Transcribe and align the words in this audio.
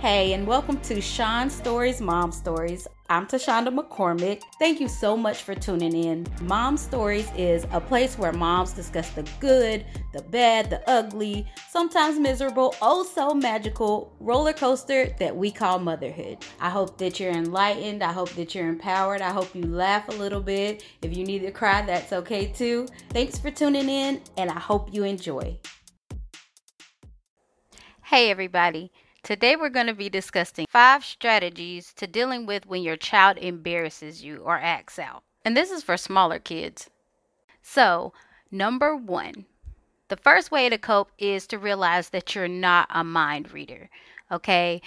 Hey, 0.00 0.32
and 0.32 0.46
welcome 0.46 0.80
to 0.80 0.98
Sean 0.98 1.50
Stories 1.50 2.00
Mom 2.00 2.32
Stories. 2.32 2.88
I'm 3.10 3.26
Tashonda 3.26 3.68
McCormick. 3.68 4.40
Thank 4.58 4.80
you 4.80 4.88
so 4.88 5.14
much 5.14 5.42
for 5.42 5.54
tuning 5.54 5.92
in. 5.94 6.26
Mom 6.40 6.78
Stories 6.78 7.30
is 7.36 7.66
a 7.70 7.82
place 7.82 8.16
where 8.16 8.32
moms 8.32 8.72
discuss 8.72 9.10
the 9.10 9.28
good, 9.40 9.84
the 10.14 10.22
bad, 10.22 10.70
the 10.70 10.88
ugly, 10.88 11.46
sometimes 11.68 12.18
miserable, 12.18 12.74
oh 12.80 13.02
so 13.04 13.34
magical 13.34 14.16
roller 14.20 14.54
coaster 14.54 15.14
that 15.18 15.36
we 15.36 15.50
call 15.50 15.78
motherhood. 15.78 16.46
I 16.60 16.70
hope 16.70 16.96
that 16.96 17.20
you're 17.20 17.32
enlightened. 17.32 18.02
I 18.02 18.14
hope 18.14 18.30
that 18.30 18.54
you're 18.54 18.70
empowered. 18.70 19.20
I 19.20 19.32
hope 19.32 19.54
you 19.54 19.64
laugh 19.64 20.08
a 20.08 20.12
little 20.12 20.40
bit. 20.40 20.82
If 21.02 21.14
you 21.14 21.26
need 21.26 21.40
to 21.40 21.50
cry, 21.50 21.82
that's 21.82 22.14
okay 22.14 22.46
too. 22.46 22.88
Thanks 23.10 23.38
for 23.38 23.50
tuning 23.50 23.90
in, 23.90 24.22
and 24.38 24.48
I 24.48 24.60
hope 24.60 24.94
you 24.94 25.04
enjoy. 25.04 25.58
Hey, 28.02 28.30
everybody. 28.30 28.90
Today 29.22 29.54
we're 29.54 29.68
going 29.68 29.86
to 29.86 29.94
be 29.94 30.08
discussing 30.08 30.66
five 30.68 31.04
strategies 31.04 31.92
to 31.94 32.06
dealing 32.06 32.46
with 32.46 32.66
when 32.66 32.82
your 32.82 32.96
child 32.96 33.36
embarrasses 33.38 34.24
you 34.24 34.38
or 34.38 34.58
acts 34.58 34.98
out. 34.98 35.22
And 35.44 35.56
this 35.56 35.70
is 35.70 35.82
for 35.82 35.96
smaller 35.96 36.38
kids. 36.38 36.88
So, 37.62 38.12
number 38.50 38.96
one, 38.96 39.44
the 40.08 40.16
first 40.16 40.50
way 40.50 40.68
to 40.68 40.78
cope 40.78 41.10
is 41.18 41.46
to 41.48 41.58
realize 41.58 42.08
that 42.10 42.34
you're 42.34 42.48
not 42.48 42.88
a 42.90 43.04
mind 43.04 43.52
reader. 43.52 43.90
Okay? 44.32 44.80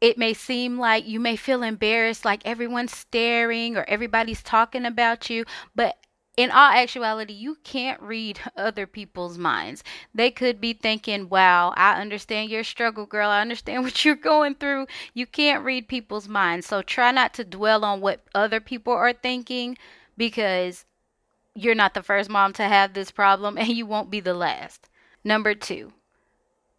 It 0.00 0.18
may 0.18 0.34
seem 0.34 0.78
like 0.78 1.06
you 1.06 1.20
may 1.20 1.36
feel 1.36 1.62
embarrassed, 1.62 2.24
like 2.24 2.42
everyone's 2.44 2.96
staring 2.96 3.76
or 3.76 3.84
everybody's 3.84 4.42
talking 4.42 4.84
about 4.84 5.30
you, 5.30 5.44
but 5.76 5.96
in 6.36 6.50
all 6.50 6.70
actuality, 6.70 7.34
you 7.34 7.56
can't 7.62 8.00
read 8.00 8.40
other 8.56 8.86
people's 8.86 9.36
minds. 9.36 9.84
They 10.14 10.30
could 10.30 10.60
be 10.60 10.72
thinking, 10.72 11.28
wow, 11.28 11.74
I 11.76 12.00
understand 12.00 12.50
your 12.50 12.64
struggle, 12.64 13.06
girl. 13.06 13.28
I 13.28 13.40
understand 13.40 13.82
what 13.84 14.04
you're 14.04 14.16
going 14.16 14.54
through. 14.54 14.86
You 15.14 15.26
can't 15.26 15.64
read 15.64 15.88
people's 15.88 16.28
minds. 16.28 16.66
So 16.66 16.82
try 16.82 17.10
not 17.12 17.34
to 17.34 17.44
dwell 17.44 17.84
on 17.84 18.00
what 18.00 18.20
other 18.34 18.60
people 18.60 18.92
are 18.92 19.12
thinking 19.12 19.76
because 20.16 20.84
you're 21.54 21.74
not 21.74 21.94
the 21.94 22.02
first 22.02 22.30
mom 22.30 22.52
to 22.54 22.64
have 22.64 22.94
this 22.94 23.10
problem 23.10 23.58
and 23.58 23.68
you 23.68 23.86
won't 23.86 24.10
be 24.10 24.20
the 24.20 24.34
last. 24.34 24.88
Number 25.24 25.54
two, 25.54 25.92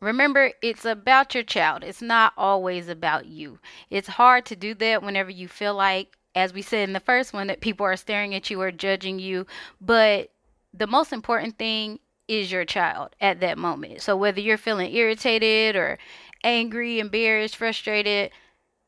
Remember, 0.04 0.52
it's 0.62 0.84
about 0.84 1.34
your 1.34 1.46
child. 1.46 1.82
It's 1.82 2.02
not 2.02 2.34
always 2.36 2.90
about 2.90 3.26
you. 3.26 3.60
It's 3.90 4.10
hard 4.10 4.46
to 4.48 4.56
do 4.58 4.74
that 4.74 5.02
whenever 5.02 5.30
you 5.30 5.48
feel 5.48 5.76
like 5.76 6.18
as 6.36 6.54
we 6.54 6.62
said 6.62 6.88
in 6.88 6.94
the 6.94 7.00
first 7.00 7.34
one, 7.34 7.48
that 7.48 7.62
people 7.62 7.86
are 7.86 7.96
staring 7.96 8.34
at 8.34 8.50
you 8.50 8.62
or 8.62 8.72
judging 8.72 9.20
you. 9.20 9.46
But 9.80 10.32
the 10.74 10.88
most 10.88 11.14
important 11.14 11.58
thing 11.58 12.00
is 12.28 12.52
your 12.52 12.66
child 12.66 13.16
at 13.22 13.40
that 13.42 13.58
moment. 13.58 14.02
So 14.02 14.16
whether 14.16 14.40
you're 14.40 14.58
feeling 14.58 14.94
irritated 14.94 15.76
or 15.76 15.98
angry, 16.44 17.00
embarrassed, 17.00 17.58
frustrated, 17.58 18.32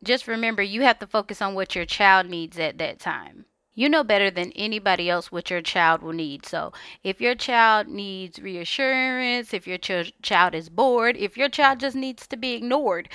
just 0.03 0.27
remember 0.27 0.61
you 0.61 0.81
have 0.81 0.99
to 0.99 1.07
focus 1.07 1.41
on 1.41 1.55
what 1.55 1.75
your 1.75 1.85
child 1.85 2.27
needs 2.27 2.57
at 2.59 2.77
that 2.77 2.99
time. 2.99 3.45
You 3.77 3.89
know 3.89 4.05
better 4.05 4.31
than 4.31 4.53
anybody 4.53 5.09
else 5.09 5.33
what 5.33 5.49
your 5.49 5.61
child 5.61 6.01
will 6.01 6.13
need. 6.13 6.45
So, 6.45 6.71
if 7.03 7.19
your 7.19 7.35
child 7.35 7.87
needs 7.89 8.39
reassurance, 8.39 9.53
if 9.53 9.67
your 9.67 9.77
ch- 9.77 10.13
child 10.21 10.55
is 10.55 10.69
bored, 10.69 11.17
if 11.17 11.35
your 11.35 11.49
child 11.49 11.81
just 11.81 11.95
needs 11.95 12.25
to 12.27 12.37
be 12.37 12.53
ignored, 12.53 13.09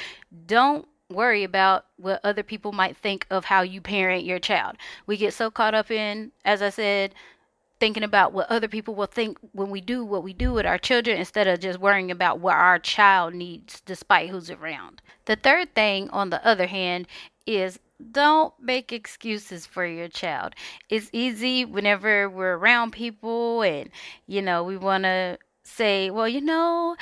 don't 0.46 0.86
worry 1.10 1.44
about 1.44 1.86
what 1.96 2.20
other 2.24 2.42
people 2.42 2.72
might 2.72 2.96
think 2.96 3.26
of 3.30 3.44
how 3.44 3.62
you 3.62 3.80
parent 3.80 4.24
your 4.24 4.38
child. 4.38 4.76
We 5.06 5.16
get 5.16 5.34
so 5.34 5.50
caught 5.50 5.74
up 5.74 5.90
in, 5.90 6.32
as 6.44 6.62
I 6.62 6.70
said, 6.70 7.14
thinking 7.80 8.02
about 8.02 8.32
what 8.32 8.50
other 8.50 8.68
people 8.68 8.94
will 8.94 9.06
think 9.06 9.38
when 9.52 9.70
we 9.70 9.80
do 9.80 10.04
what 10.04 10.22
we 10.22 10.34
do 10.34 10.52
with 10.52 10.66
our 10.66 10.78
children 10.78 11.18
instead 11.18 11.48
of 11.48 11.60
just 11.60 11.80
worrying 11.80 12.10
about 12.10 12.38
what 12.38 12.54
our 12.54 12.78
child 12.78 13.34
needs 13.34 13.80
despite 13.80 14.28
who's 14.28 14.50
around. 14.50 15.00
The 15.24 15.36
third 15.36 15.74
thing, 15.74 16.10
on 16.10 16.30
the 16.30 16.46
other 16.46 16.66
hand, 16.66 17.06
is 17.46 17.78
don't 18.12 18.54
make 18.60 18.92
excuses 18.92 19.66
for 19.66 19.86
your 19.86 20.08
child. 20.08 20.54
It's 20.88 21.10
easy 21.12 21.64
whenever 21.64 22.28
we're 22.28 22.56
around 22.56 22.92
people 22.92 23.62
and, 23.62 23.90
you 24.26 24.42
know, 24.42 24.62
we 24.62 24.76
want 24.76 25.04
to 25.04 25.38
say, 25.62 26.10
well, 26.10 26.28
you 26.28 26.40
know, 26.40 26.96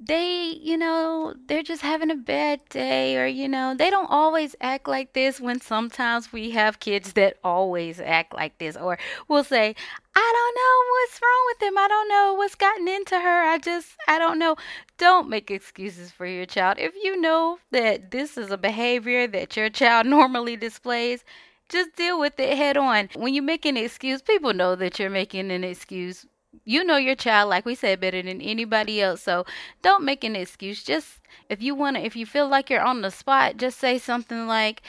they, 0.00 0.56
you 0.60 0.76
know, 0.76 1.34
they're 1.46 1.62
just 1.62 1.82
having 1.82 2.10
a 2.10 2.16
bad 2.16 2.60
day, 2.68 3.16
or, 3.16 3.26
you 3.26 3.48
know, 3.48 3.74
they 3.74 3.90
don't 3.90 4.10
always 4.10 4.54
act 4.60 4.86
like 4.86 5.12
this 5.12 5.40
when 5.40 5.60
sometimes 5.60 6.32
we 6.32 6.50
have 6.50 6.78
kids 6.78 7.14
that 7.14 7.36
always 7.42 7.98
act 7.98 8.32
like 8.32 8.58
this, 8.58 8.76
or 8.76 8.96
we'll 9.26 9.42
say, 9.42 9.74
I 10.14 10.32
don't 10.34 10.54
know 10.54 10.92
what's 10.92 11.20
wrong 11.20 11.44
with 11.46 11.58
them. 11.58 11.78
I 11.78 11.88
don't 11.88 12.08
know 12.08 12.34
what's 12.34 12.54
gotten 12.54 12.86
into 12.86 13.18
her. 13.18 13.42
I 13.42 13.58
just, 13.58 13.88
I 14.06 14.18
don't 14.18 14.38
know. 14.38 14.56
Don't 14.98 15.28
make 15.28 15.50
excuses 15.50 16.12
for 16.12 16.26
your 16.26 16.46
child. 16.46 16.78
If 16.78 16.94
you 16.94 17.20
know 17.20 17.58
that 17.72 18.12
this 18.12 18.38
is 18.38 18.50
a 18.50 18.58
behavior 18.58 19.26
that 19.26 19.56
your 19.56 19.68
child 19.68 20.06
normally 20.18 20.56
displays, 20.56 21.24
just 21.68 21.96
deal 21.96 22.20
with 22.20 22.38
it 22.38 22.56
head 22.56 22.76
on. 22.76 23.08
When 23.14 23.34
you 23.34 23.42
make 23.42 23.66
an 23.66 23.76
excuse, 23.76 24.22
people 24.22 24.54
know 24.54 24.76
that 24.76 24.98
you're 24.98 25.10
making 25.10 25.50
an 25.50 25.64
excuse 25.64 26.24
you 26.64 26.84
know 26.84 26.96
your 26.96 27.14
child 27.14 27.48
like 27.50 27.64
we 27.64 27.74
said 27.74 28.00
better 28.00 28.22
than 28.22 28.40
anybody 28.40 29.00
else 29.00 29.22
so 29.22 29.44
don't 29.82 30.04
make 30.04 30.24
an 30.24 30.34
excuse 30.34 30.82
just 30.82 31.20
if 31.48 31.62
you 31.62 31.74
want 31.74 31.96
to 31.96 32.02
if 32.02 32.16
you 32.16 32.24
feel 32.24 32.48
like 32.48 32.70
you're 32.70 32.80
on 32.80 33.02
the 33.02 33.10
spot 33.10 33.56
just 33.56 33.78
say 33.78 33.98
something 33.98 34.46
like 34.46 34.82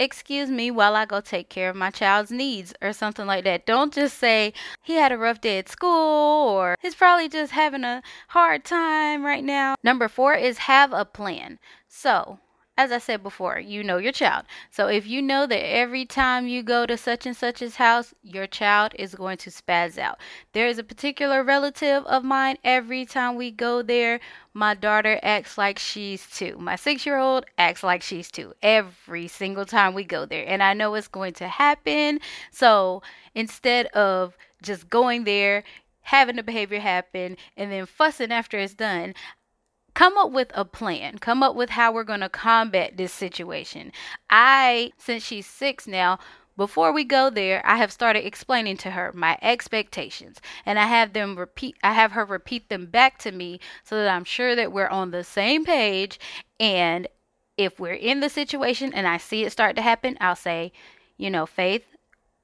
excuse 0.00 0.50
me 0.50 0.70
while 0.70 0.96
I 0.96 1.04
go 1.04 1.20
take 1.20 1.50
care 1.50 1.68
of 1.68 1.76
my 1.76 1.90
child's 1.90 2.30
needs 2.30 2.72
or 2.80 2.94
something 2.94 3.26
like 3.26 3.44
that. 3.44 3.66
Don't 3.66 3.92
just 3.92 4.16
say 4.16 4.54
he 4.82 4.94
had 4.94 5.12
a 5.12 5.18
rough 5.18 5.42
day 5.42 5.58
at 5.58 5.68
school 5.68 6.48
or 6.48 6.76
he's 6.80 6.94
probably 6.94 7.28
just 7.28 7.52
having 7.52 7.84
a 7.84 8.02
hard 8.28 8.64
time 8.64 9.24
right 9.26 9.44
now. 9.44 9.74
Number 9.84 10.08
4 10.08 10.34
is 10.34 10.58
have 10.58 10.94
a 10.94 11.04
plan. 11.04 11.58
So, 11.86 12.38
as 12.80 12.90
I 12.90 12.96
said 12.96 13.22
before, 13.22 13.58
you 13.58 13.84
know 13.84 13.98
your 13.98 14.10
child. 14.10 14.46
So 14.70 14.86
if 14.86 15.06
you 15.06 15.20
know 15.20 15.46
that 15.46 15.70
every 15.70 16.06
time 16.06 16.48
you 16.48 16.62
go 16.62 16.86
to 16.86 16.96
such 16.96 17.26
and 17.26 17.36
such's 17.36 17.76
house, 17.76 18.14
your 18.22 18.46
child 18.46 18.94
is 18.98 19.14
going 19.14 19.36
to 19.38 19.50
spaz 19.50 19.98
out. 19.98 20.18
There 20.54 20.66
is 20.66 20.78
a 20.78 20.82
particular 20.82 21.44
relative 21.44 22.06
of 22.06 22.24
mine, 22.24 22.56
every 22.64 23.04
time 23.04 23.36
we 23.36 23.50
go 23.50 23.82
there, 23.82 24.18
my 24.54 24.72
daughter 24.72 25.20
acts 25.22 25.58
like 25.58 25.78
she's 25.78 26.26
two. 26.30 26.56
My 26.58 26.76
six 26.76 27.04
year 27.04 27.18
old 27.18 27.44
acts 27.58 27.82
like 27.82 28.00
she's 28.00 28.30
two 28.30 28.54
every 28.62 29.28
single 29.28 29.66
time 29.66 29.92
we 29.92 30.02
go 30.02 30.24
there. 30.24 30.48
And 30.48 30.62
I 30.62 30.72
know 30.72 30.94
it's 30.94 31.06
going 31.06 31.34
to 31.34 31.48
happen. 31.48 32.18
So 32.50 33.02
instead 33.34 33.86
of 33.88 34.38
just 34.62 34.88
going 34.88 35.24
there, 35.24 35.64
having 36.00 36.36
the 36.36 36.42
behavior 36.42 36.80
happen 36.80 37.36
and 37.58 37.70
then 37.70 37.84
fussing 37.84 38.32
after 38.32 38.58
it's 38.58 38.72
done, 38.72 39.14
come 39.94 40.16
up 40.16 40.30
with 40.30 40.50
a 40.54 40.64
plan. 40.64 41.18
Come 41.18 41.42
up 41.42 41.54
with 41.54 41.70
how 41.70 41.92
we're 41.92 42.04
going 42.04 42.20
to 42.20 42.28
combat 42.28 42.96
this 42.96 43.12
situation. 43.12 43.92
I, 44.28 44.92
since 44.98 45.22
she's 45.24 45.46
six 45.46 45.86
now, 45.86 46.18
before 46.56 46.92
we 46.92 47.04
go 47.04 47.30
there, 47.30 47.62
I 47.64 47.76
have 47.76 47.90
started 47.90 48.26
explaining 48.26 48.76
to 48.78 48.90
her 48.90 49.12
my 49.14 49.38
expectations 49.40 50.42
and 50.66 50.78
I 50.78 50.86
have 50.86 51.14
them 51.14 51.36
repeat 51.36 51.76
I 51.82 51.94
have 51.94 52.12
her 52.12 52.24
repeat 52.26 52.68
them 52.68 52.84
back 52.84 53.16
to 53.20 53.32
me 53.32 53.60
so 53.82 53.96
that 53.96 54.14
I'm 54.14 54.24
sure 54.24 54.54
that 54.54 54.70
we're 54.70 54.88
on 54.88 55.10
the 55.10 55.24
same 55.24 55.64
page 55.64 56.20
and 56.58 57.08
if 57.56 57.80
we're 57.80 57.94
in 57.94 58.20
the 58.20 58.28
situation 58.28 58.92
and 58.92 59.06
I 59.06 59.16
see 59.16 59.44
it 59.44 59.52
start 59.52 59.74
to 59.76 59.82
happen, 59.82 60.18
I'll 60.20 60.36
say, 60.36 60.72
you 61.16 61.30
know, 61.30 61.46
Faith, 61.46 61.84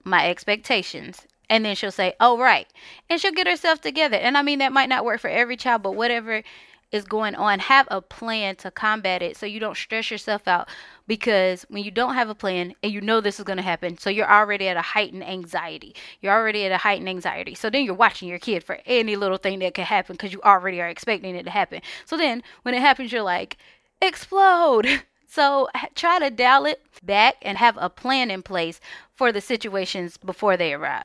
my 0.05 0.29
expectations. 0.29 1.27
And 1.49 1.65
then 1.65 1.77
she'll 1.77 1.93
say, 1.93 2.15
"Oh, 2.19 2.39
right." 2.39 2.67
And 3.09 3.21
she'll 3.21 3.33
get 3.33 3.47
herself 3.47 3.81
together. 3.81 4.17
And 4.17 4.37
I 4.37 4.43
mean 4.43 4.59
that 4.61 4.73
might 4.73 4.89
not 4.89 5.05
work 5.05 5.21
for 5.21 5.29
every 5.29 5.57
child, 5.57 5.83
but 5.83 5.95
whatever 5.95 6.43
is 6.93 7.05
going 7.05 7.35
on, 7.35 7.59
have 7.59 7.89
a 7.91 8.01
plan 8.01 8.57
to 8.57 8.71
combat 8.71 9.23
it 9.23 9.37
so 9.37 9.47
you 9.47 9.61
don't 9.61 9.77
stress 9.77 10.11
yourself 10.11 10.47
out. 10.47 10.69
Because 11.07 11.65
when 11.69 11.85
you 11.85 11.91
don't 11.91 12.15
have 12.15 12.29
a 12.29 12.35
plan 12.35 12.75
and 12.83 12.93
you 12.93 13.01
know 13.01 13.21
this 13.21 13.39
is 13.39 13.45
going 13.45 13.57
to 13.57 13.63
happen, 13.63 13.99
so 13.99 14.11
you're 14.11 14.31
already 14.31 14.69
at 14.69 14.77
a 14.77 14.83
heightened 14.83 15.25
anxiety. 15.25 15.95
You're 16.21 16.33
already 16.33 16.65
at 16.65 16.73
a 16.73 16.79
heightened 16.79 17.09
anxiety. 17.09 17.55
So 17.55 17.71
then 17.71 17.85
you're 17.85 17.95
watching 17.95 18.29
your 18.29 18.39
kid 18.39 18.65
for 18.65 18.79
any 18.87 19.17
little 19.17 19.39
thing 19.39 19.59
that 19.61 19.75
could 19.75 19.85
happen 19.85 20.15
because 20.15 20.33
you 20.33 20.41
already 20.43 20.81
are 20.81 20.89
expecting 20.89 21.35
it 21.35 21.45
to 21.45 21.51
happen. 21.51 21.83
So 22.05 22.17
then 22.17 22.43
when 22.63 22.75
it 22.75 22.81
happens, 22.81 23.13
you're 23.13 23.23
like, 23.23 23.57
explode. 24.01 25.03
So 25.29 25.69
try 25.95 26.19
to 26.21 26.31
dial 26.31 26.65
it 26.65 26.81
back 27.03 27.37
and 27.43 27.59
have 27.59 27.77
a 27.79 27.91
plan 27.91 28.31
in 28.31 28.43
place 28.43 28.81
for 29.13 29.33
the 29.33 29.43
situations 29.43 30.17
before 30.17 30.57
they 30.57 30.73
arrive. 30.73 31.05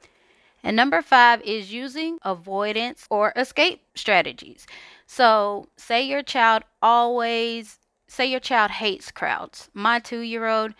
And 0.63 0.75
number 0.75 1.02
five 1.02 1.42
is 1.42 1.74
using 1.74 2.19
avoidance 2.24 3.08
or 3.10 3.34
escape 3.36 3.81
strategies. 3.96 4.68
So, 5.08 5.69
say 5.75 6.04
your 6.04 6.24
child 6.24 6.63
always, 6.81 7.80
say 8.08 8.25
your 8.28 8.40
child 8.40 8.72
hates 8.72 9.12
crowds. 9.12 9.69
My 9.74 10.00
two 10.00 10.19
year 10.19 10.48
old 10.48 10.74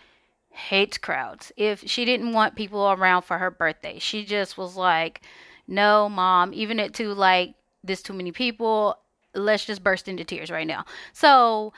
hates 0.50 0.98
crowds. 0.98 1.52
If 1.56 1.82
she 1.88 2.04
didn't 2.04 2.32
want 2.32 2.56
people 2.56 2.90
around 2.90 3.22
for 3.22 3.38
her 3.38 3.50
birthday, 3.50 3.98
she 3.98 4.24
just 4.24 4.56
was 4.56 4.76
like, 4.76 5.22
no, 5.66 6.08
mom, 6.08 6.52
even 6.54 6.78
at 6.78 6.94
two, 6.94 7.14
like, 7.14 7.54
there's 7.82 8.02
too 8.02 8.12
many 8.12 8.32
people. 8.32 8.98
Let's 9.34 9.64
just 9.64 9.82
burst 9.82 10.08
into 10.08 10.24
tears 10.24 10.50
right 10.50 10.66
now. 10.66 10.84
So, 11.12 11.72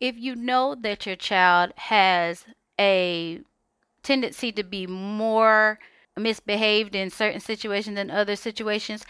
if 0.00 0.16
you 0.16 0.36
know 0.36 0.74
that 0.80 1.06
your 1.06 1.16
child 1.16 1.72
has 1.76 2.44
a 2.78 3.40
tendency 4.02 4.52
to 4.52 4.62
be 4.62 4.86
more 4.86 5.78
misbehaved 6.18 6.94
in 6.94 7.10
certain 7.10 7.40
situations 7.40 7.96
than 7.96 8.10
other 8.10 8.36
situations, 8.36 9.04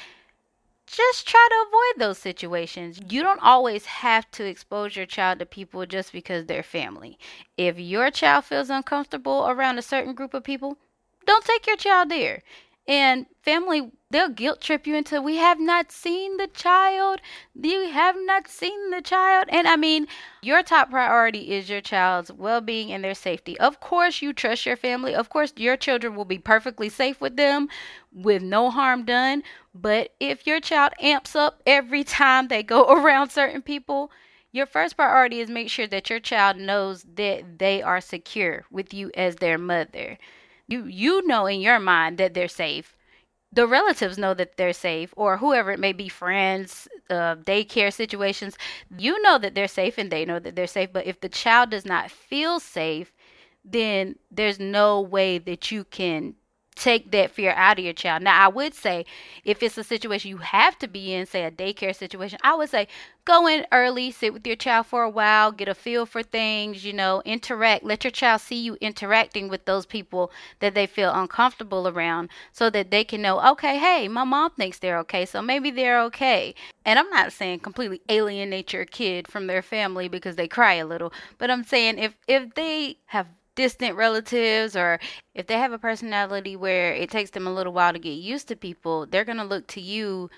just 0.86 1.28
try 1.28 1.46
to 1.50 1.66
avoid 1.68 2.00
those 2.00 2.18
situations. 2.18 2.98
You 3.10 3.22
don't 3.22 3.42
always 3.42 3.84
have 3.86 4.30
to 4.32 4.46
expose 4.46 4.96
your 4.96 5.06
child 5.06 5.38
to 5.38 5.46
people 5.46 5.84
just 5.84 6.12
because 6.12 6.46
they're 6.46 6.62
family. 6.62 7.18
If 7.56 7.78
your 7.78 8.10
child 8.10 8.44
feels 8.44 8.70
uncomfortable 8.70 9.46
around 9.48 9.78
a 9.78 9.82
certain 9.82 10.14
group 10.14 10.32
of 10.32 10.44
people, 10.44 10.78
don't 11.26 11.44
take 11.44 11.66
your 11.66 11.76
child 11.76 12.10
there. 12.10 12.42
And 12.88 13.26
family, 13.42 13.92
they'll 14.10 14.30
guilt 14.30 14.62
trip 14.62 14.86
you 14.86 14.96
into 14.96 15.20
we 15.20 15.36
have 15.36 15.60
not 15.60 15.92
seen 15.92 16.38
the 16.38 16.46
child. 16.46 17.20
You 17.54 17.90
have 17.90 18.16
not 18.18 18.48
seen 18.48 18.90
the 18.90 19.02
child. 19.02 19.44
And 19.50 19.68
I 19.68 19.76
mean, 19.76 20.06
your 20.42 20.62
top 20.62 20.90
priority 20.90 21.52
is 21.52 21.68
your 21.68 21.82
child's 21.82 22.32
well 22.32 22.62
being 22.62 22.90
and 22.90 23.04
their 23.04 23.14
safety. 23.14 23.60
Of 23.60 23.78
course, 23.80 24.22
you 24.22 24.32
trust 24.32 24.64
your 24.64 24.76
family. 24.76 25.14
Of 25.14 25.28
course, 25.28 25.52
your 25.56 25.76
children 25.76 26.16
will 26.16 26.24
be 26.24 26.38
perfectly 26.38 26.88
safe 26.88 27.20
with 27.20 27.36
them 27.36 27.68
with 28.10 28.42
no 28.42 28.70
harm 28.70 29.04
done. 29.04 29.42
But 29.74 30.14
if 30.18 30.46
your 30.46 30.60
child 30.60 30.94
amps 30.98 31.36
up 31.36 31.62
every 31.66 32.04
time 32.04 32.48
they 32.48 32.62
go 32.62 32.86
around 32.90 33.30
certain 33.30 33.62
people, 33.62 34.10
your 34.50 34.66
first 34.66 34.96
priority 34.96 35.40
is 35.40 35.50
make 35.50 35.68
sure 35.68 35.86
that 35.86 36.08
your 36.08 36.20
child 36.20 36.56
knows 36.56 37.04
that 37.16 37.58
they 37.58 37.82
are 37.82 38.00
secure 38.00 38.64
with 38.70 38.94
you 38.94 39.10
as 39.14 39.36
their 39.36 39.58
mother. 39.58 40.18
You 40.68 40.84
you 40.86 41.26
know 41.26 41.46
in 41.46 41.60
your 41.60 41.80
mind 41.80 42.18
that 42.18 42.34
they're 42.34 42.46
safe. 42.48 42.96
The 43.52 43.66
relatives 43.66 44.18
know 44.18 44.34
that 44.34 44.56
they're 44.56 44.72
safe, 44.74 45.14
or 45.16 45.38
whoever 45.38 45.72
it 45.72 45.80
may 45.80 45.92
be, 45.92 46.08
friends, 46.08 46.88
uh, 47.10 47.36
daycare 47.36 47.92
situations. 47.92 48.56
You 48.96 49.20
know 49.22 49.38
that 49.38 49.54
they're 49.54 49.68
safe, 49.68 49.98
and 49.98 50.10
they 50.10 50.24
know 50.24 50.38
that 50.40 50.56
they're 50.56 50.66
safe. 50.66 50.92
But 50.92 51.06
if 51.06 51.20
the 51.20 51.28
child 51.30 51.70
does 51.70 51.86
not 51.86 52.10
feel 52.10 52.60
safe, 52.60 53.12
then 53.64 54.16
there's 54.30 54.60
no 54.60 55.00
way 55.00 55.38
that 55.38 55.70
you 55.72 55.84
can 55.84 56.34
take 56.78 57.10
that 57.10 57.30
fear 57.30 57.52
out 57.52 57.78
of 57.78 57.84
your 57.84 57.94
child. 57.94 58.22
Now, 58.22 58.44
I 58.44 58.48
would 58.48 58.74
say 58.74 59.04
if 59.44 59.62
it's 59.62 59.78
a 59.78 59.84
situation 59.84 60.30
you 60.30 60.38
have 60.38 60.78
to 60.78 60.88
be 60.88 61.12
in, 61.12 61.26
say 61.26 61.44
a 61.44 61.50
daycare 61.50 61.94
situation, 61.94 62.38
I 62.42 62.54
would 62.54 62.70
say 62.70 62.88
go 63.24 63.46
in 63.46 63.66
early, 63.72 64.10
sit 64.10 64.32
with 64.32 64.46
your 64.46 64.56
child 64.56 64.86
for 64.86 65.02
a 65.02 65.10
while, 65.10 65.52
get 65.52 65.68
a 65.68 65.74
feel 65.74 66.06
for 66.06 66.22
things, 66.22 66.84
you 66.84 66.92
know, 66.92 67.20
interact. 67.24 67.84
Let 67.84 68.04
your 68.04 68.10
child 68.10 68.40
see 68.40 68.56
you 68.56 68.76
interacting 68.80 69.48
with 69.48 69.64
those 69.66 69.84
people 69.84 70.30
that 70.60 70.74
they 70.74 70.86
feel 70.86 71.12
uncomfortable 71.12 71.86
around 71.88 72.30
so 72.52 72.70
that 72.70 72.90
they 72.90 73.04
can 73.04 73.20
know, 73.20 73.40
okay, 73.52 73.78
hey, 73.78 74.08
my 74.08 74.24
mom 74.24 74.52
thinks 74.52 74.78
they're 74.78 74.98
okay, 75.00 75.26
so 75.26 75.42
maybe 75.42 75.70
they're 75.70 76.00
okay. 76.04 76.54
And 76.84 76.98
I'm 76.98 77.10
not 77.10 77.32
saying 77.32 77.60
completely 77.60 78.00
alienate 78.08 78.72
your 78.72 78.86
kid 78.86 79.28
from 79.28 79.46
their 79.46 79.62
family 79.62 80.08
because 80.08 80.36
they 80.36 80.48
cry 80.48 80.74
a 80.74 80.86
little, 80.86 81.12
but 81.36 81.50
I'm 81.50 81.64
saying 81.64 81.98
if 81.98 82.14
if 82.26 82.54
they 82.54 82.96
have 83.06 83.26
distant 83.58 83.96
relatives 83.96 84.76
or 84.76 85.00
if 85.34 85.48
they 85.48 85.58
have 85.58 85.72
a 85.72 85.78
personality 85.78 86.54
where 86.54 86.94
it 86.94 87.10
takes 87.10 87.30
them 87.30 87.44
a 87.44 87.52
little 87.52 87.72
while 87.72 87.92
to 87.92 87.98
get 87.98 88.12
used 88.12 88.46
to 88.46 88.54
people, 88.54 89.04
they're 89.04 89.24
going 89.24 89.38
to 89.38 89.44
look 89.44 89.66
to 89.66 89.80
you 89.80 90.30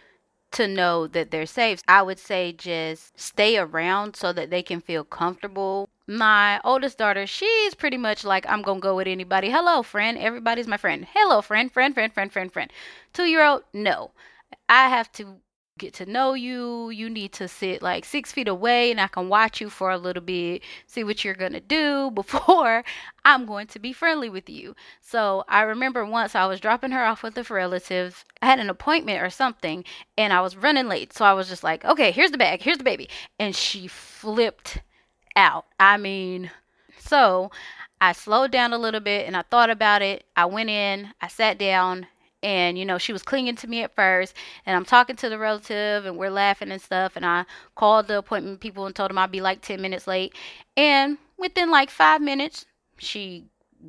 to 0.53 0.67
know 0.67 1.07
that 1.07 1.31
they're 1.31 1.45
safe. 1.45 1.83
I 1.87 2.01
would 2.01 2.19
say 2.19 2.53
just 2.53 3.21
stay 3.21 3.59
around 3.59 4.17
so 4.17 4.33
that 4.33 4.49
they 4.49 4.63
can 4.63 4.81
feel 4.81 5.05
comfortable. 5.05 5.91
My 6.07 6.63
oldest 6.65 6.97
daughter, 6.97 7.27
she's 7.27 7.75
pretty 7.75 7.99
much 7.99 8.25
like, 8.25 8.47
I'm 8.49 8.63
to 8.63 8.81
go 8.81 8.97
with 8.97 9.07
anybody. 9.07 9.51
Hello, 9.51 9.83
friend. 9.83 10.17
Everybody's 10.17 10.67
my 10.67 10.79
friend. 10.79 11.07
Hello, 11.13 11.43
friend, 11.43 11.71
friend, 11.71 11.93
friend, 11.93 12.13
friend, 12.15 12.33
friend, 12.33 12.51
friend. 12.51 12.73
Two 13.13 13.25
year 13.25 13.45
old, 13.45 13.65
no. 13.75 14.13
I 14.67 14.89
have 14.89 15.13
to 15.13 15.37
get 15.81 15.95
to 15.95 16.07
know 16.07 16.35
you. 16.35 16.91
You 16.91 17.11
need 17.11 17.33
to 17.33 17.49
sit 17.49 17.83
like 17.83 18.05
six 18.05 18.31
feet 18.31 18.47
away 18.47 18.91
and 18.91 19.01
I 19.01 19.09
can 19.09 19.29
watch 19.29 19.61
you 19.61 19.69
for 19.69 19.91
a 19.91 19.99
little 19.99 20.23
bit, 20.23 20.63
see 20.87 21.03
what 21.03 21.25
you're 21.25 21.35
going 21.35 21.55
to 21.55 21.61
do 21.61 22.11
before 22.15 22.85
I'm 23.25 23.47
going 23.47 23.67
to 23.69 23.79
be 23.79 23.93
friendly 23.93 24.29
with 24.29 24.49
you. 24.49 24.77
So 25.01 25.45
I 25.49 25.63
remember 25.63 26.05
once 26.05 26.35
I 26.35 26.47
was 26.47 26.61
dropping 26.61 26.93
her 26.93 27.05
off 27.05 27.23
with 27.23 27.37
a 27.37 27.43
relative. 27.43 28.25
I 28.41 28.47
had 28.47 28.61
an 28.61 28.71
appointment 28.71 29.23
or 29.23 29.31
something 29.31 29.85
and 30.17 30.33
I 30.33 30.41
was 30.41 30.57
running 30.57 30.87
late. 30.89 31.13
So 31.13 31.25
I 31.25 31.33
was 31.33 31.49
just 31.49 31.65
like, 31.65 31.85
okay, 31.85 32.13
here's 32.13 32.31
the 32.31 32.39
bag, 32.39 32.63
here's 32.63 32.79
the 32.79 32.85
baby. 32.85 33.09
And 33.39 33.57
she 33.57 33.89
flipped 33.89 34.79
out. 35.35 35.65
I 35.81 35.97
mean, 35.97 36.51
so 36.99 37.51
I 38.01 38.13
slowed 38.13 38.51
down 38.51 38.73
a 38.73 38.79
little 38.79 39.01
bit 39.01 39.27
and 39.27 39.37
I 39.37 39.43
thought 39.43 39.71
about 39.71 40.03
it. 40.03 40.25
I 40.37 40.47
went 40.47 40.71
in, 40.71 41.13
I 41.21 41.29
sat 41.29 41.59
down, 41.59 42.07
and 42.43 42.79
you 42.79 42.85
know 42.85 42.99
she 42.99 43.13
was 43.13 43.23
clinging 43.23 43.57
to 43.57 43.67
me 43.67 43.83
at 43.83 43.95
first 43.95 44.35
and 44.67 44.77
i'm 44.77 44.85
talking 44.85 45.17
to 45.17 45.29
the 45.29 45.39
relative 45.39 46.07
and 46.07 46.17
we're 46.17 46.31
laughing 46.31 46.71
and 46.71 46.81
stuff 46.81 47.17
and 47.17 47.27
i 47.27 47.45
called 47.75 48.09
the 48.09 48.19
appointment 48.19 48.61
people 48.61 48.87
and 48.87 48.95
told 48.95 49.11
them 49.11 49.19
i'd 49.19 49.31
be 49.31 49.41
like 49.41 49.61
10 49.61 49.81
minutes 49.81 50.07
late 50.07 50.35
and 50.77 51.19
within 51.39 51.71
like 51.71 51.91
five 51.91 52.21
minutes 52.21 52.67
she 52.99 53.45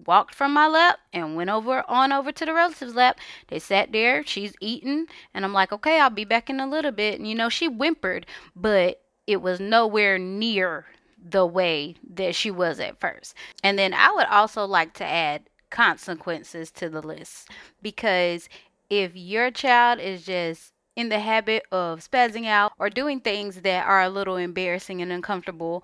walked 0.06 0.34
from 0.34 0.54
my 0.54 0.68
lap 0.68 1.00
and 1.12 1.36
went 1.36 1.50
over 1.50 1.84
on 1.88 2.14
over 2.14 2.32
to 2.32 2.46
the 2.46 2.54
relative's 2.54 2.96
lap. 2.96 3.20
They 3.50 3.60
sat 3.60 3.92
there 3.92 4.26
she's 4.26 4.54
eating 4.62 5.08
and 5.34 5.44
i'm 5.44 5.54
like 5.54 5.72
okay 5.74 6.00
i'll 6.00 6.10
be 6.10 6.26
back 6.26 6.50
in 6.50 6.60
a 6.60 6.68
little 6.68 6.92
bit 6.92 7.20
and 7.20 7.28
you 7.28 7.36
know 7.36 7.50
she 7.50 7.68
whimpered 7.68 8.26
but 8.56 9.02
it 9.28 9.42
was 9.42 9.60
nowhere 9.60 10.18
near 10.18 10.86
the 11.24 11.46
way 11.46 11.96
that 12.16 12.34
she 12.34 12.50
was 12.50 12.80
at 12.80 13.00
first. 13.00 13.36
And 13.64 13.78
then 13.78 13.94
i 13.94 14.12
would 14.12 14.28
also 14.28 14.66
like 14.66 14.94
to 14.96 15.06
add 15.06 15.44
consequences 15.72 16.70
to 16.72 16.90
the 16.90 17.02
list 17.02 17.50
because 17.82 18.48
if 18.90 19.16
your 19.16 19.50
child 19.50 20.00
is 20.00 20.26
just 20.26 20.74
in 20.96 21.10
the 21.10 21.20
habit 21.20 21.64
of 21.72 22.02
spazzing 22.02 22.46
out 22.46 22.74
or 22.78 22.90
doing 22.90 23.20
things 23.20 23.62
that 23.62 23.88
are 23.88 24.02
a 24.02 24.10
little 24.10 24.36
embarrassing 24.36 25.02
and 25.02 25.12
uncomfortable, 25.12 25.84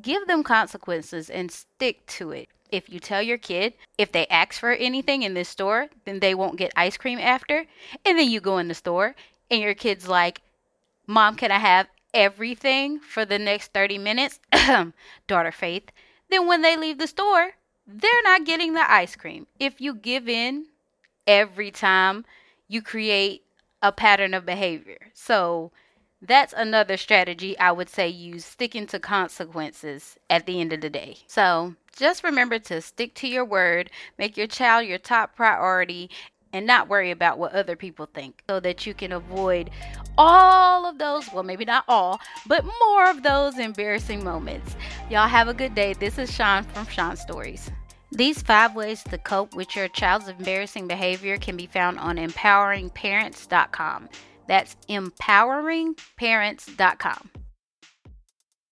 give 0.00 0.26
them 0.26 0.42
consequences 0.42 1.28
and 1.30 1.52
stick 1.52 2.04
to 2.06 2.32
it. 2.32 2.48
If 2.70 2.88
you 2.88 3.00
tell 3.00 3.22
your 3.22 3.38
kid 3.38 3.74
if 3.96 4.12
they 4.12 4.26
ask 4.26 4.58
for 4.58 4.72
anything 4.72 5.22
in 5.22 5.34
this 5.34 5.48
store, 5.48 5.88
then 6.04 6.20
they 6.20 6.34
won't 6.34 6.58
get 6.58 6.72
ice 6.76 6.96
cream 6.96 7.18
after, 7.18 7.66
and 8.04 8.18
then 8.18 8.30
you 8.30 8.40
go 8.40 8.58
in 8.58 8.68
the 8.68 8.74
store 8.74 9.14
and 9.50 9.60
your 9.60 9.74
kid's 9.74 10.08
like, 10.08 10.42
Mom, 11.06 11.36
can 11.36 11.50
I 11.50 11.58
have 11.58 11.88
everything 12.12 13.00
for 13.00 13.24
the 13.24 13.38
next 13.38 13.72
30 13.72 13.98
minutes? 13.98 14.40
Daughter 15.26 15.52
Faith. 15.52 15.90
Then 16.30 16.46
when 16.46 16.60
they 16.60 16.76
leave 16.76 16.98
the 16.98 17.06
store, 17.06 17.52
they're 17.88 18.22
not 18.24 18.44
getting 18.44 18.74
the 18.74 18.90
ice 18.90 19.16
cream. 19.16 19.46
If 19.58 19.80
you 19.80 19.94
give 19.94 20.28
in 20.28 20.66
every 21.26 21.70
time, 21.70 22.26
you 22.68 22.82
create 22.82 23.42
a 23.82 23.90
pattern 23.90 24.34
of 24.34 24.44
behavior. 24.44 24.98
So 25.14 25.72
that's 26.20 26.52
another 26.56 26.96
strategy 26.98 27.58
I 27.58 27.72
would 27.72 27.88
say 27.88 28.08
use 28.08 28.44
sticking 28.44 28.86
to 28.88 28.98
consequences 28.98 30.18
at 30.28 30.44
the 30.44 30.60
end 30.60 30.72
of 30.72 30.82
the 30.82 30.90
day. 30.90 31.18
So 31.26 31.74
just 31.96 32.22
remember 32.22 32.58
to 32.58 32.82
stick 32.82 33.14
to 33.14 33.28
your 33.28 33.44
word, 33.44 33.90
make 34.18 34.36
your 34.36 34.46
child 34.46 34.86
your 34.86 34.98
top 34.98 35.34
priority, 35.34 36.10
and 36.52 36.66
not 36.66 36.88
worry 36.88 37.10
about 37.10 37.38
what 37.38 37.52
other 37.52 37.76
people 37.76 38.06
think 38.06 38.42
so 38.48 38.58
that 38.60 38.86
you 38.86 38.94
can 38.94 39.12
avoid 39.12 39.70
all 40.16 40.86
of 40.86 40.98
those, 40.98 41.30
well, 41.32 41.42
maybe 41.42 41.64
not 41.64 41.84
all, 41.88 42.20
but 42.46 42.64
more 42.64 43.08
of 43.08 43.22
those 43.22 43.58
embarrassing 43.58 44.24
moments. 44.24 44.74
Y'all 45.10 45.28
have 45.28 45.48
a 45.48 45.54
good 45.54 45.74
day. 45.74 45.92
This 45.92 46.18
is 46.18 46.32
Sean 46.32 46.64
from 46.64 46.86
Sean 46.86 47.16
Stories. 47.16 47.70
These 48.10 48.40
five 48.42 48.74
ways 48.74 49.04
to 49.04 49.18
cope 49.18 49.54
with 49.54 49.76
your 49.76 49.86
child's 49.88 50.28
embarrassing 50.28 50.88
behavior 50.88 51.36
can 51.36 51.56
be 51.56 51.66
found 51.66 51.98
on 51.98 52.16
empoweringparents.com. 52.16 54.08
That's 54.46 54.76
empoweringparents.com. 54.88 57.30